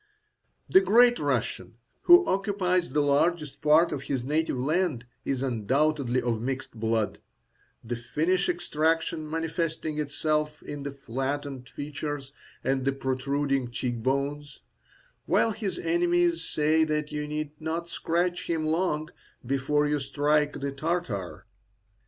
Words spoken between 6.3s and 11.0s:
mixed blood, the Finnish extraction manifesting itself in the